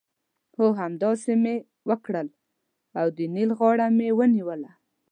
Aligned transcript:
هو! 0.55 0.67
همداسې 0.81 1.31
مې 1.43 1.55
وکړل 1.89 2.27
او 2.99 3.07
د 3.17 3.19
نېل 3.33 3.49
غاړه 3.59 3.87
مې 3.97 4.09
ونیوله. 4.17 4.71